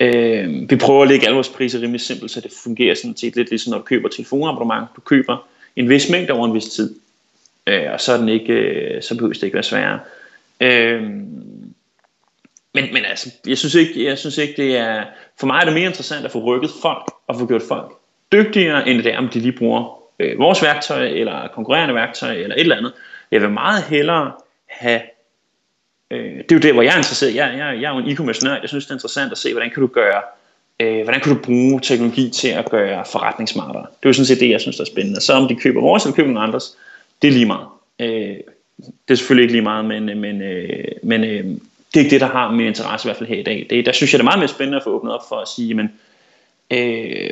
[0.00, 3.36] Øh, vi prøver at lægge alle vores priser rimelig simpelt, så det fungerer sådan set
[3.36, 4.86] lidt ligesom, når du køber telefonabonnement.
[4.96, 6.94] Du køber en vis mængde over en vis tid,
[7.66, 10.00] øh, og så, er den ikke, øh, så behøver det ikke være sværere.
[10.60, 11.02] Øh,
[12.74, 15.04] men, men altså, jeg synes, ikke, jeg synes ikke, det er...
[15.40, 17.92] For mig er det mere interessant at få rykket folk, og få gjort folk
[18.32, 22.54] dygtigere, end det er, om de lige bruger øh, vores værktøj, eller konkurrerende værktøj, eller
[22.54, 22.92] et eller andet.
[23.30, 24.32] Jeg vil meget hellere
[24.66, 25.00] have,
[26.10, 27.34] øh, det er jo det, hvor jeg er interesseret.
[27.34, 28.58] Jeg, jeg, jeg er jo en e-commerce nørd.
[28.60, 30.22] Jeg synes, det er interessant at se, hvordan kan du gøre,
[30.80, 33.82] øh, hvordan kan du bruge teknologi til at gøre forretning smartere.
[33.82, 35.20] Det er jo sådan set det, jeg synes, der er spændende.
[35.20, 36.76] Så om de køber vores eller køber nogle andres,
[37.22, 37.66] det er lige meget.
[37.98, 38.36] Øh,
[38.78, 41.44] det er selvfølgelig ikke lige meget, men, men, øh, men øh,
[41.94, 43.66] det er ikke det, der har min interesse i hvert fald her i dag.
[43.70, 45.48] Det, der synes jeg, det er meget mere spændende at få åbnet op for at
[45.48, 45.92] sige, men
[46.70, 47.30] øh,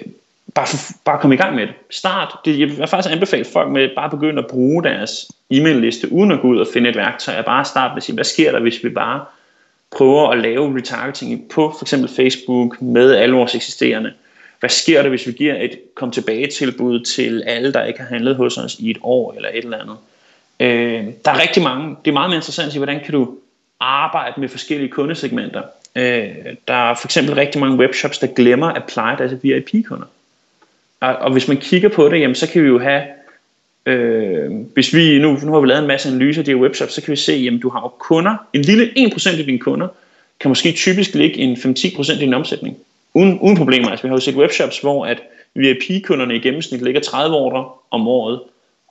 [0.57, 0.67] bare,
[1.05, 1.75] bare komme i gang med det.
[1.91, 2.37] Start.
[2.45, 6.41] Det, jeg vil faktisk anbefale folk med bare begynde at bruge deres e-mail-liste, uden at
[6.41, 8.61] gå ud og finde et værktøj, og bare starte med at sige, hvad sker der,
[8.61, 9.25] hvis vi bare
[9.91, 14.13] prøver at lave retargeting på for eksempel Facebook med alle vores eksisterende.
[14.61, 18.07] Hvad sker der, hvis vi giver et kom tilbage tilbud til alle, der ikke har
[18.07, 19.97] handlet hos os i et år eller et eller andet?
[20.61, 21.97] Øh, der er rigtig mange.
[22.05, 23.35] Det er meget mere interessant at sige, hvordan kan du
[23.81, 25.63] arbejde med forskellige kundesegmenter.
[25.97, 26.29] Øh,
[26.69, 30.07] der er for eksempel rigtig mange webshops, der glemmer at pleje deres VIP-kunder.
[31.01, 33.03] Og, og hvis man kigger på det, jamen, så kan vi jo have,
[33.87, 36.93] øh, hvis vi, nu, nu har vi lavet en masse analyser af de her webshops,
[36.93, 39.89] så kan vi se, jamen du har jo kunder, en lille 1% af dine kunder,
[40.41, 42.77] kan måske typisk ligge en 5-10% i din omsætning.
[43.15, 43.89] Uden, uden problemer.
[43.89, 45.23] Altså vi har jo set webshops, hvor at
[45.55, 48.41] VIP-kunderne i gennemsnit ligger 30 ordre om året,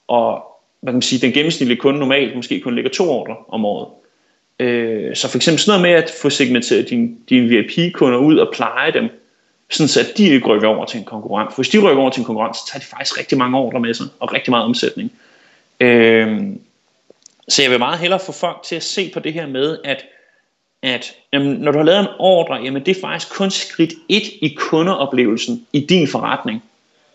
[0.08, 0.44] og
[0.82, 3.88] hvad kan man sige, den gennemsnitlige kunde normalt måske kun ligger to ordre om året.
[4.60, 8.54] Øh, så for eksempel sådan noget med at få segmenteret dine, din VIP-kunder ud og
[8.54, 9.10] pleje dem,
[9.70, 11.50] sådan så at de ikke rykker over til en konkurrent.
[11.50, 13.80] For hvis de rykker over til en konkurrent, så tager de faktisk rigtig mange ordre
[13.80, 15.12] med sig, og rigtig meget omsætning.
[15.80, 16.62] Øhm,
[17.48, 20.06] så jeg vil meget hellere få folk til at se på det her med, at,
[20.84, 24.24] at jamen, når du har lavet en ordre, jamen det er faktisk kun skridt et
[24.42, 26.64] i kundeoplevelsen i din forretning.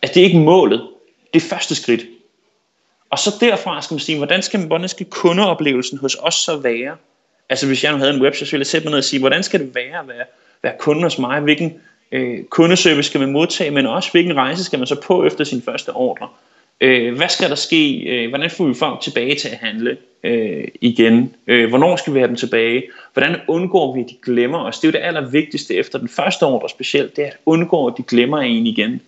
[0.03, 0.89] Altså det er ikke målet,
[1.35, 2.07] det er første skridt.
[3.11, 6.97] Og så derfra skal man sige, hvordan skal, hvordan skal kundeoplevelsen hos os så være?
[7.49, 9.21] Altså hvis jeg nu havde en webshop, så ville jeg sætte mig ned og sige,
[9.21, 10.25] hvordan skal det være at være,
[10.63, 11.41] være kunde hos mig?
[11.41, 11.81] Hvilken,
[12.12, 15.62] øh, kundeservice skal man modtage, men også hvilken rejse skal man så på efter sin
[15.62, 16.29] første ordre.
[16.81, 18.01] Øh, hvad skal der ske?
[18.01, 21.35] Øh, hvordan får vi folk tilbage til at handle øh, igen?
[21.46, 22.83] Øh, hvornår skal vi have dem tilbage?
[23.12, 24.79] Hvordan undgår vi, at de glemmer os?
[24.79, 27.94] Det er jo det allervigtigste efter den første ordre specielt, det er at undgå, at
[27.96, 29.01] de glemmer en igen.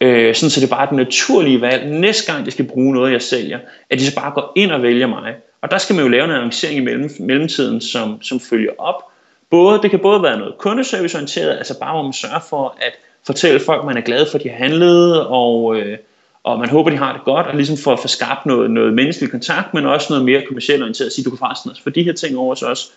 [0.00, 1.90] Øh, sådan så det er bare det naturlige valg.
[1.90, 3.58] Næste gang de skal bruge noget, jeg sælger,
[3.90, 5.34] at de så bare går ind og vælger mig.
[5.60, 9.09] Og der skal man jo lave en annoncering i mellem, mellemtiden, som, som følger op.
[9.50, 12.92] Både, det kan både være noget kundeserviceorienteret, altså bare hvor man sørger for at
[13.26, 15.98] fortælle folk, at man er glad for, at de har handlet, og, øh,
[16.44, 18.94] og man håber, de har det godt, og ligesom for at få skabt noget, noget
[18.94, 21.90] menneskelig kontakt, men også noget mere kommercielt orienteret, at sige, du kan forresten også få
[21.90, 22.90] de her ting over os også,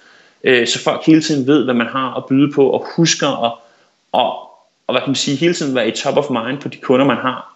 [0.44, 3.60] øh, så folk hele tiden ved, hvad man har at byde på, og husker og,
[4.12, 4.32] og,
[4.88, 7.06] og hvad kan man sige, hele tiden være i top of mind på de kunder,
[7.06, 7.56] man har.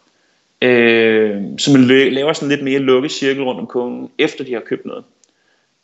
[0.61, 4.59] Øh, så man laver sådan lidt mere lukket cirkel rundt om kunden, efter de har
[4.59, 5.03] købt noget.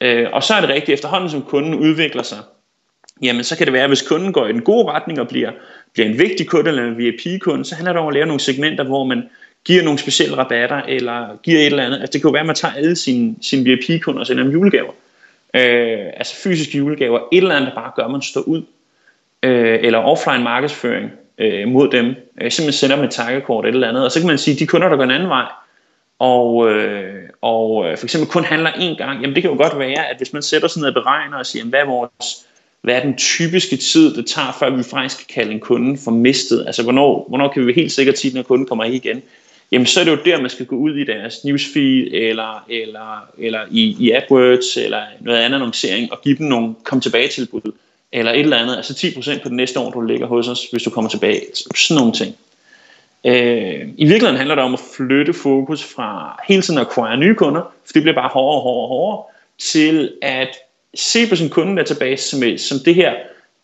[0.02, 2.38] Øh, og så er det rigtigt, efterhånden som kunden udvikler sig,
[3.22, 5.52] jamen så kan det være, at hvis kunden går i den gode retning og bliver,
[5.94, 8.84] bliver en vigtig kunde eller en VIP-kunde, så handler det om at lave nogle segmenter,
[8.84, 9.30] hvor man
[9.66, 12.00] giver nogle specielle rabatter, eller giver et eller andet.
[12.00, 14.52] Altså det kan jo være, at man tager alle sine, sine VIP-kunder og sender dem
[14.52, 14.92] julegaver.
[15.56, 18.64] Øh, altså fysiske julegaver, et eller andet, der bare gør, at man står ud.
[19.44, 22.06] Øh, eller offline markedsføring øh, mod dem.
[22.42, 24.06] Øh, simpelthen sender dem et takkekort eller andet.
[24.06, 25.46] Og så kan man sige, at de kunder, der går en anden vej,
[26.20, 29.80] og, øh, og øh, for eksempel kun handler én gang, jamen det kan jo godt
[29.80, 32.46] være, at hvis man sætter sig ned og beregner og siger, jamen, hvad er vores
[32.84, 36.12] hvad er den typiske tid, det tager, før vi faktisk kan kalde en kunde for
[36.12, 36.64] mistet?
[36.68, 39.22] Altså, hvornår, hvornår kan vi helt sikkert sige, når kunden kommer ikke igen?
[39.72, 43.28] Jamen, så er det jo der, man skal gå ud i deres newsfeed, eller, eller,
[43.38, 47.72] eller i, i AdWords, eller noget andet annoncering, og give dem nogle kom tilbage tilbud,
[48.12, 48.76] eller et eller andet.
[48.76, 51.42] Altså 10% på det næste år, du ligger hos os, hvis du kommer tilbage.
[51.76, 52.36] Sådan nogle ting.
[53.26, 57.36] Øh, I virkeligheden handler det om at flytte fokus fra hele tiden at acquire nye
[57.36, 59.24] kunder, for det bliver bare hårdere og hårdere og hårdere,
[59.60, 60.58] til at
[60.96, 63.14] se på sin kundedatabase som, øh, som det her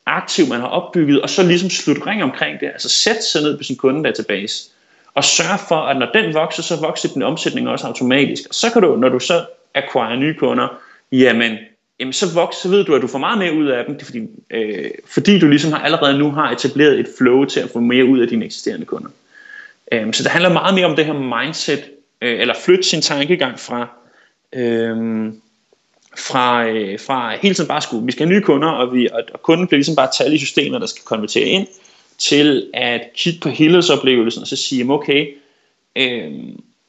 [0.06, 2.68] aktiv, man har opbygget, og så ligesom slutte ring omkring det.
[2.68, 4.70] Altså sætte sig ned på sin kundedatabase,
[5.14, 8.50] og sørge for, at når den vokser, så vokser din omsætning også automatisk.
[8.50, 11.58] Og så kan du, når du så acquire nye kunder, jamen,
[12.00, 14.20] jamen så, vokser, så ved du, at du får meget mere ud af dem, fordi,
[14.50, 18.06] øh, fordi du ligesom har allerede nu har etableret et flow til at få mere
[18.06, 19.10] ud af dine eksisterende kunder.
[19.92, 21.84] Øh, så det handler meget mere om det her mindset,
[22.22, 23.88] øh, eller flytte sin tankegang fra,
[24.54, 25.32] øh,
[26.20, 29.24] fra, øh, fra hele tiden bare skulle, vi skal have nye kunder, og, vi, og,
[29.34, 31.68] og kunden bliver ligesom bare tal i systemer, der skal konvertere ind,
[32.18, 35.28] til at kigge på helhedsoplevelsen, og så sige, okay,
[35.96, 36.32] øh,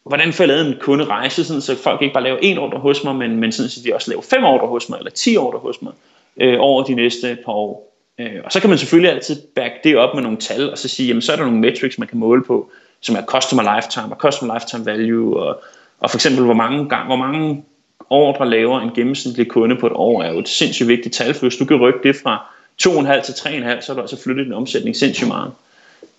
[0.07, 3.05] hvordan får jeg lavet en kunderejse, sådan, så folk ikke bare laver en ordre hos
[3.05, 5.59] mig, men, men sådan, så de også laver fem ordre hos mig, eller ti ordre
[5.59, 5.93] hos mig,
[6.41, 7.97] øh, over de næste par år.
[8.21, 10.89] Øh, og så kan man selvfølgelig altid back det op med nogle tal, og så
[10.89, 14.15] sige, jamen så er der nogle metrics, man kan måle på, som er customer lifetime
[14.15, 15.63] og customer lifetime value, og,
[16.01, 17.65] og for eksempel hvor mange, gang, hvor mange
[18.11, 21.41] ordre laver en gennemsnitlig kunde på et år, er jo et sindssygt vigtigt tal, for
[21.41, 22.45] hvis du kan rykke det fra
[22.83, 25.53] 2,5 til 3,5, så er du altså flyttet din omsætning sindssygt meget.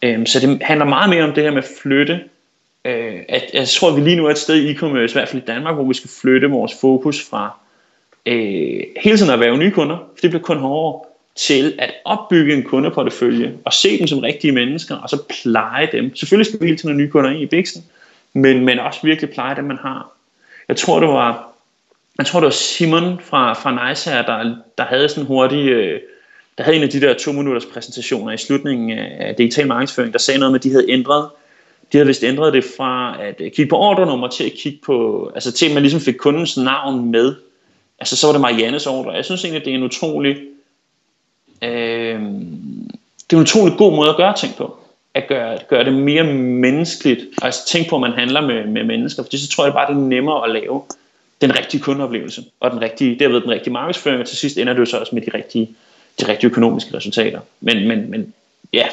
[0.01, 2.19] Øhm, så det handler meget mere om det her med at flytte.
[2.85, 5.29] Øh, at, jeg tror, at vi lige nu er et sted i e-commerce, i hvert
[5.29, 7.57] fald i Danmark, hvor vi skal flytte vores fokus fra
[8.25, 11.01] øh, hele tiden at være nye kunder, for det bliver kun hårdere,
[11.35, 16.15] til at opbygge en kundeportefølje og se dem som rigtige mennesker, og så pleje dem.
[16.15, 17.83] Selvfølgelig skal vi hele tiden have nye kunder ind i biksen,
[18.33, 20.11] men, men også virkelig pleje dem, man har.
[20.67, 21.50] Jeg tror, det var
[22.21, 25.99] jeg tror det var Simon fra, fra Nice her, der, der havde sådan hurtig, øh,
[26.57, 30.19] der havde en af de der to minutters præsentationer i slutningen af digital markedsføring, der
[30.19, 31.29] sagde noget med, at de havde ændret,
[31.91, 35.31] de havde vist ændret det fra at øh, kigge på ordrenummer til at kigge på,
[35.35, 37.35] altså til at man ligesom fik kundens navn med.
[37.99, 39.11] Altså så var det Mariannes ordre.
[39.11, 40.37] Jeg synes egentlig, det er en utrolig,
[41.61, 42.19] øh,
[43.29, 44.77] det er en utrolig god måde at gøre ting på.
[45.13, 47.21] At gøre, at gøre det mere menneskeligt.
[47.41, 49.23] Altså tænk på, at man handler med, med mennesker.
[49.23, 50.81] For så tror jeg bare, det er nemmere at lave
[51.41, 54.79] den rigtige kundeoplevelse, og den rigtige, derved den rigtige markedsføring, og til sidst ender det
[54.79, 55.69] jo så også med de rigtige,
[56.19, 57.39] de rigtige økonomiske resultater.
[57.59, 58.33] Men, men, men
[58.73, 58.87] ja,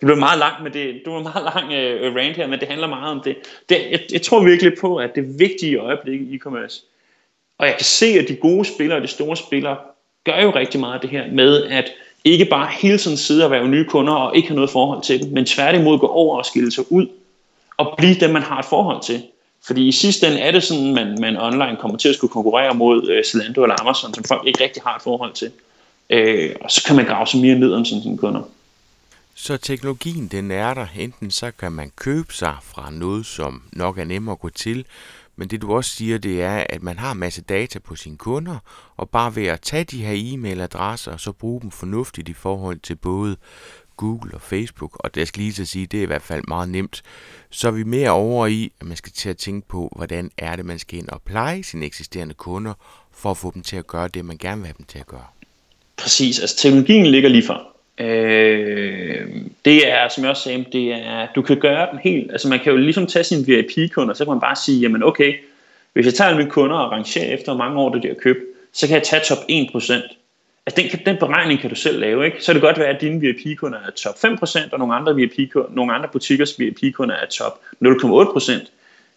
[0.00, 2.68] det blev meget langt med det, det var meget lang uh, rant her, men det
[2.68, 3.36] handler meget om det.
[3.68, 6.84] det jeg, jeg tror virkelig på, at det vigtige i i e-commerce,
[7.58, 9.76] og jeg kan se, at de gode spillere og de store spillere
[10.24, 11.92] gør jo rigtig meget af det her med, at
[12.24, 15.22] ikke bare hele tiden sidde og være nye kunder og ikke have noget forhold til
[15.22, 17.06] dem, men tværtimod gå over og skille sig ud
[17.76, 19.22] og blive dem, man har et forhold til.
[19.66, 22.74] Fordi i sidste ende er det sådan, man, man online kommer til at skulle konkurrere
[22.74, 25.50] mod øh, Zalando eller Amazon, som folk ikke rigtig har et forhold til.
[26.10, 28.42] Øh, og så kan man grave sig mere ned om sådan sine kunder.
[29.34, 30.86] Så teknologien den er der.
[30.98, 34.84] Enten så kan man købe sig fra noget, som nok er nemmere at gå til,
[35.36, 38.16] men det du også siger, det er, at man har en masse data på sine
[38.16, 38.58] kunder,
[38.96, 42.78] og bare ved at tage de her e-mailadresser, og så bruge dem fornuftigt i forhold
[42.78, 43.36] til både
[43.98, 46.68] Google og Facebook, og det skal lige så sige, det er i hvert fald meget
[46.68, 47.02] nemt,
[47.50, 50.56] så er vi mere over i, at man skal til at tænke på, hvordan er
[50.56, 52.74] det, man skal ind og pleje sine eksisterende kunder,
[53.12, 55.06] for at få dem til at gøre det, man gerne vil have dem til at
[55.06, 55.26] gøre.
[55.96, 57.62] Præcis, altså teknologien ligger lige for.
[58.00, 59.26] Øh,
[59.64, 62.58] det er, som jeg også sagde, det er, du kan gøre den helt, altså man
[62.58, 65.34] kan jo ligesom tage sine VIP-kunder, så kan man bare sige, jamen okay,
[65.92, 68.38] hvis jeg tager mine kunder og rangerer efter, hvor mange år det de har købt,
[68.72, 70.17] så kan jeg tage top 1%.
[70.68, 72.36] Altså den, den beregning kan du selv lave, ikke?
[72.40, 75.54] Så kan det godt være, at dine VIP-kunder er top 5%, og nogle andre, VIP
[75.70, 78.52] nogle andre butikkers VIP-kunder er top 0,8%.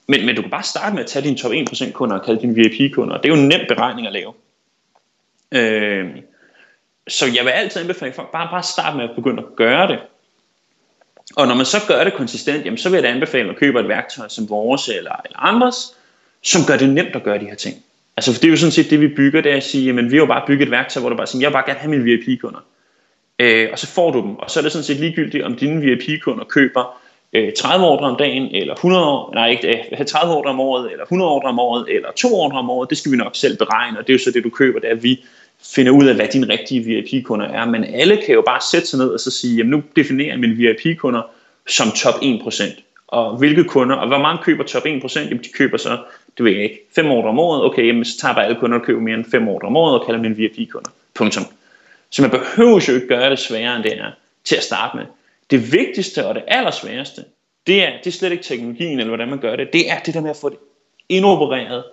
[0.08, 2.42] Men, men du kan bare starte med at tage dine top 1% kunder og kalde
[2.42, 3.18] dine VIP-kunder.
[3.18, 4.34] Det er jo en nem beregning at lave.
[5.52, 6.10] Øh,
[7.08, 10.00] så jeg vil altid anbefale folk, bare, bare starte med at begynde at gøre det.
[11.36, 13.80] Og når man så gør det konsistent, jamen, så vil jeg da anbefale at købe
[13.80, 15.98] et værktøj som vores eller, eller andres,
[16.42, 17.84] som gør det nemt at gøre de her ting.
[18.18, 20.12] Altså for det er jo sådan set det vi bygger, det er at sige, jamen
[20.12, 21.80] vi har jo bare bygget et værktøj, hvor du bare siger, jeg vil bare gerne
[21.80, 22.60] have mine VIP-kunder.
[23.40, 25.82] Øh, og så får du dem, og så er det sådan set ligegyldigt, om dine
[25.82, 27.02] VIP-kunder køber
[27.34, 30.92] øh, 30 ordre om dagen, eller 100 år, nej ikke, øh, 30 ordre om året,
[30.92, 33.58] eller 100 ordre om året, eller 2 ordre om året, det skal vi nok selv
[33.58, 35.24] beregne, og det er jo så det du køber, det er at vi
[35.76, 39.00] finder ud af, hvad dine rigtige VIP-kunder er, men alle kan jo bare sætte sig
[39.00, 41.22] ned og så sige, jamen nu definerer jeg mine VIP-kunder
[41.68, 42.82] som top 1%.
[43.08, 45.20] Og hvilke kunder, og hvor mange køber top 1%?
[45.20, 45.98] Jamen de køber så,
[46.38, 47.64] det ved jeg ikke, fem ordre om året.
[47.64, 50.00] Okay, jamen så tager bare alle kunder og køber mere end fem ordre om året
[50.00, 50.90] og kalder mine VIP-kunder.
[51.14, 51.44] Punktum.
[52.10, 54.12] Så man behøver jo ikke gøre det sværere, end det er
[54.44, 55.06] til at starte med.
[55.52, 57.24] Det vigtigste og det allersværeste,
[57.68, 59.74] det er, det er slet ikke teknologien eller hvordan man gør det.
[59.74, 60.58] Det er det der med at få det
[61.10, 61.84] indopereret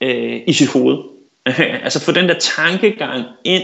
[0.00, 0.98] øh, i sit hoved.
[1.84, 3.62] altså få den der tankegang ind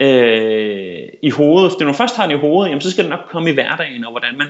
[0.00, 1.72] øh, i hovedet.
[1.72, 3.54] For når man først har den i hovedet, jamen, så skal den nok komme i
[3.54, 4.48] hverdagen, og hvordan man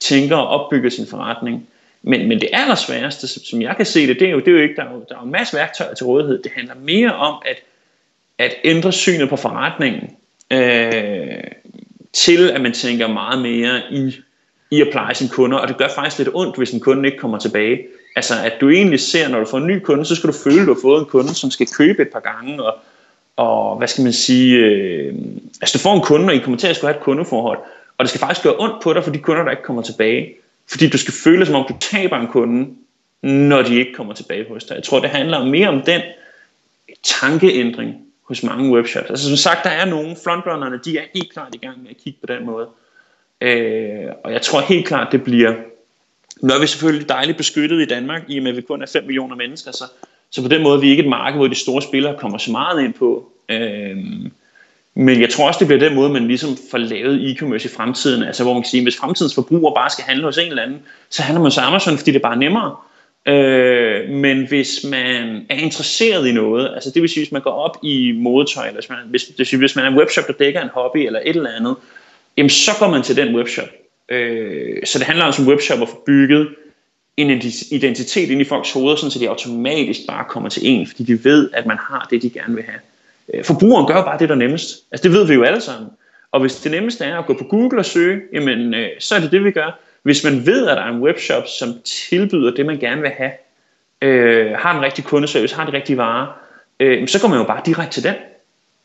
[0.00, 1.68] tænker og opbygger sin forretning.
[2.02, 4.58] Men, men det allersværeste, som jeg kan se det, det er jo, det er jo
[4.58, 6.42] ikke, der er jo, der er en masse værktøjer til rådighed.
[6.42, 7.56] Det handler mere om at,
[8.38, 10.10] at ændre synet på forretningen,
[10.50, 11.44] øh,
[12.12, 14.16] til at man tænker meget mere i,
[14.70, 17.18] i at pleje sine kunder, og det gør faktisk lidt ondt, hvis en kunde ikke
[17.18, 17.86] kommer tilbage.
[18.16, 20.60] Altså at du egentlig ser, når du får en ny kunde, så skal du føle,
[20.60, 22.74] at du har fået en kunde, som skal købe et par gange, og,
[23.36, 25.14] og hvad skal man sige, øh,
[25.60, 27.58] altså du får en kunde, og I kommer til at skulle have et kundeforhold,
[27.98, 30.34] og det skal faktisk gøre ondt på dig for de kunder, der ikke kommer tilbage.
[30.70, 32.68] Fordi du skal føle, som om du taber en kunde,
[33.22, 34.74] når de ikke kommer tilbage hos dig.
[34.74, 36.00] Jeg tror, det handler mere om den
[37.02, 39.10] tankeændring hos mange webshops.
[39.10, 41.96] Altså som sagt, der er nogle frontrunnerne, de er helt klart i gang med at
[42.04, 42.68] kigge på den måde.
[43.40, 45.54] Øh, og jeg tror helt klart, det bliver
[46.40, 48.86] nu er vi selvfølgelig dejligt beskyttet i Danmark, i og med at vi kun er
[48.86, 49.84] 5 millioner mennesker, så,
[50.30, 52.50] så på den måde er vi ikke et marked, hvor de store spillere kommer så
[52.50, 53.32] meget ind på.
[53.48, 53.96] Øh,
[55.00, 58.22] men jeg tror også, det bliver den måde, man ligesom får lavet e-commerce i fremtiden.
[58.22, 60.78] Altså hvor man kan sige, hvis fremtidens forbruger bare skal handle hos en eller anden,
[61.10, 62.76] så handler man så Amazon, fordi det er bare nemmere.
[63.28, 67.50] Øh, men hvis man er interesseret i noget, altså det vil sige, hvis man går
[67.50, 70.26] op i modetøj, eller hvis man, hvis, det vil sige, hvis man er en webshop,
[70.26, 71.76] der dækker en hobby eller et eller andet,
[72.36, 73.68] jamen så går man til den webshop.
[74.08, 76.48] Øh, så det handler altså om webshop at få bygget
[77.16, 77.30] en
[77.70, 81.50] identitet ind i folks hoveder, så de automatisk bare kommer til en, fordi de ved,
[81.52, 82.80] at man har det, de gerne vil have.
[83.34, 84.84] Øh, forbrugeren gør bare det, der er nemmest.
[84.92, 85.90] Altså det ved vi jo alle sammen.
[86.32, 89.20] Og hvis det nemmeste er at gå på Google og søge, jamen, øh, så er
[89.20, 89.80] det det, vi gør.
[90.02, 93.32] Hvis man ved, at der er en webshop, som tilbyder det, man gerne vil have,
[94.02, 96.26] øh, har en rigtig kundeservice, har de rigtige varer,
[96.80, 98.14] øh, så går man jo bare direkte til den.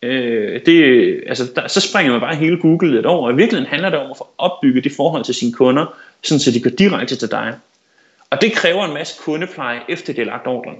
[0.01, 3.32] Øh, det, altså, der, så springer man bare hele Google lidt over.
[3.32, 6.51] I virkeligheden handler det om at få opbygget det forhold til sine kunder, sådan så
[6.51, 7.56] de går direkte til dig.
[8.29, 10.75] Og det kræver en masse kundepleje, efter det er lagt ordren.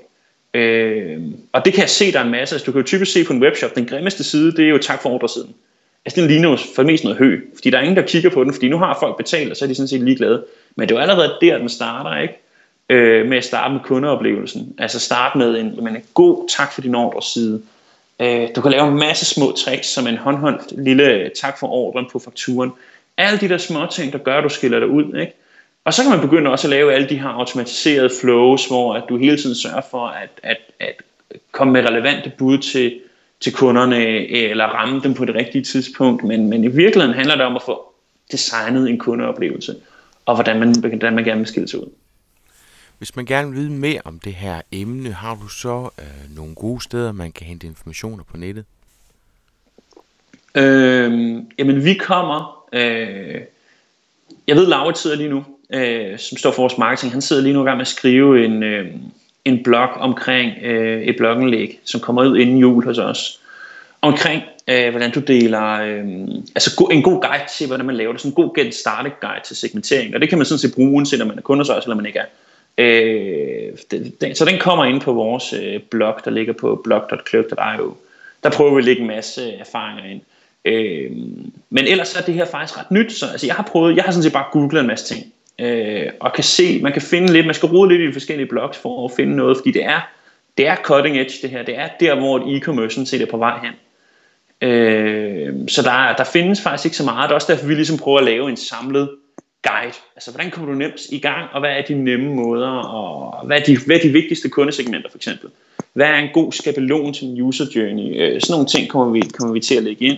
[0.54, 2.56] Øh, og det kan jeg se, der er en masse.
[2.56, 4.78] Altså, du kan jo typisk se på en webshop, den grimmeste side, det er jo
[4.78, 5.54] tak for ordresiden.
[6.06, 8.30] Altså den ligner jo for det mest noget hø, fordi der er ingen, der kigger
[8.30, 10.46] på den, fordi nu har folk betalt, og så er de sådan set ligeglade.
[10.76, 12.40] Men det er jo allerede der, den starter, ikke?
[12.90, 14.76] Øh, med at starte med kundeoplevelsen.
[14.78, 17.62] Altså starte med en, en god tak for din ordreside.
[18.20, 22.06] Øh, du kan lave en masse små tricks, som en håndholdt lille tak for ordren
[22.12, 22.72] på fakturen.
[23.18, 25.20] Alle de der små ting, der gør, at du skiller dig ud.
[25.20, 25.34] Ikke?
[25.86, 29.04] Og så kan man begynde også at lave alle de her automatiserede flows, hvor at
[29.10, 31.02] du hele tiden sørger for at, at, at
[31.52, 33.00] komme med relevante bud til,
[33.40, 36.24] til kunderne, eller ramme dem på det rigtige tidspunkt.
[36.24, 37.94] Men, men i virkeligheden handler det om at få
[38.32, 39.76] designet en kundeoplevelse,
[40.26, 41.90] og hvordan man, hvordan man gerne vil skille sig ud.
[42.98, 46.56] Hvis man gerne vil vide mere om det her emne, har du så øh, nogle
[46.56, 48.66] gode steder, man kan hente informationer på nettet?
[50.56, 53.42] Øhm, jamen vi kommer, øh,
[54.48, 57.54] jeg ved Laura sidder lige nu, øh, som står for vores marketing, han sidder lige
[57.54, 58.88] nu i gang med at skrive en, øh,
[59.46, 63.40] en blog omkring øh, et bloggenlæg, som kommer ud inden jul hos os,
[64.02, 66.06] omkring øh, hvordan du deler, øh,
[66.56, 69.44] altså en god guide til, hvordan man laver det, sådan en god get started guide
[69.46, 71.70] til segmentering, og det kan man sådan set bruge, uanset om man er kunde hos
[71.70, 72.26] os, eller man ikke er.
[72.78, 73.78] Øh,
[74.22, 77.96] den, så den kommer ind på vores øh, blog, der ligger på blog.kløg.io.
[78.44, 80.22] Der prøver vi at lægge en masse øh, erfaringer ind.
[80.66, 81.12] Øh,
[81.70, 83.14] men ellers er det her faktisk ret nyt.
[83.14, 85.34] Så, altså, jeg har prøvet, jeg har sådan set bare googlet en masse ting.
[85.60, 88.48] Øh, og kan se, man kan finde lidt, man skal rode lidt i de forskellige
[88.48, 90.02] blogs for at finde noget, fordi det er,
[90.58, 91.64] det er cutting edge det her.
[91.64, 93.74] Det er der, hvor e-commerce set er på vej hen.
[94.70, 97.24] Øh, så der, der findes faktisk ikke så meget.
[97.24, 99.10] Det er også derfor, vi ligesom prøver at lave en samlet
[99.64, 99.98] guide.
[100.16, 103.60] Altså, hvordan kommer du nemt i gang, og hvad er de nemme måder, og hvad
[103.60, 105.50] er de, hvad er de vigtigste kundesegmenter for eksempel?
[105.94, 108.22] Hvad er en god skabelon til en user journey?
[108.22, 110.18] Øh, sådan nogle ting kommer vi, kommer vi til at lægge ind,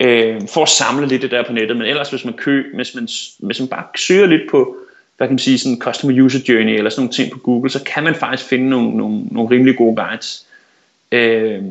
[0.00, 1.76] øh, for at samle lidt det der på nettet.
[1.76, 4.76] Men ellers, hvis man, kø, hvis man, hvis man bare søger lidt på,
[5.16, 7.82] hvad kan man sige, sådan customer user journey, eller sådan nogle ting på Google, så
[7.82, 10.46] kan man faktisk finde nogle, nogle, nogle rimelig gode guides.
[11.12, 11.62] Øh,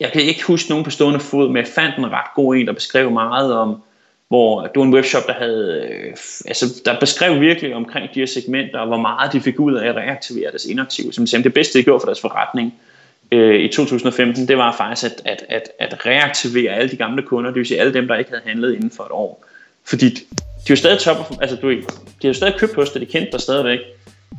[0.00, 2.66] jeg kan ikke huske nogen på stående fod, men jeg fandt en ret god en,
[2.66, 3.82] der beskrev meget om,
[4.28, 6.10] hvor det var en webshop, der havde, øh,
[6.46, 9.88] altså der beskrev virkelig omkring de her segmenter, og hvor meget de fik ud af
[9.88, 11.12] at reaktivere deres inaktive.
[11.12, 12.95] Som siger, det bedste, de gjorde for deres forretning øh,
[13.32, 17.50] Øh, i 2015, det var faktisk at, at, at, at reaktivere alle de gamle kunder,
[17.50, 19.44] det vil sige alle dem, der ikke havde handlet inden for et år.
[19.84, 20.20] Fordi de
[20.66, 21.82] er jo stadig top, altså du, de
[22.22, 23.78] har jo stadig købt hos dig, de kendte dig stadigvæk.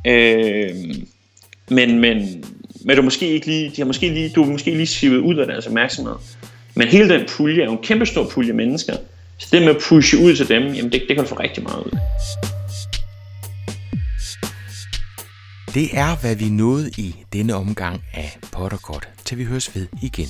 [0.07, 0.69] Øh,
[1.69, 2.45] men, men,
[2.85, 5.35] men du måske ikke lige, de har måske lige, du er måske lige sivet ud
[5.35, 6.15] af deres opmærksomhed.
[6.75, 8.93] Men hele den pulje er jo en kæmpe stor pulje mennesker,
[9.37, 11.63] så det med at pushe ud til dem, jamen det, det kan du få rigtig
[11.63, 11.91] meget ud
[15.73, 20.27] Det er, hvad vi nåede i denne omgang af Potterkort, til vi høres ved igen.